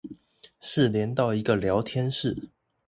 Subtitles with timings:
[0.59, 2.49] 是連到一個聊天室